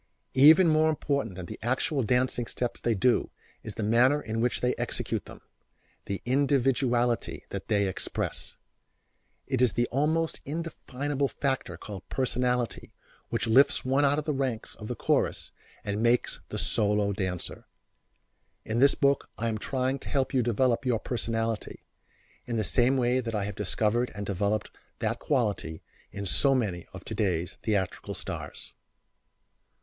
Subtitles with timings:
[0.33, 3.29] Even more important than the actual dancing steps they do
[3.61, 5.41] is the manner in which they execute them
[6.07, 8.57] the individuality that they express.
[9.45, 12.91] It is the almost indefinable factor called personality
[13.29, 15.51] which lifts one out of the ranks of the chorus
[15.83, 17.67] and makes the solo dancer.
[18.65, 21.83] In this book I am trying to help you develop your personality,
[22.47, 26.87] in the same way that I have discovered and developed that quality in so many
[26.91, 28.73] of today's theatrical stars.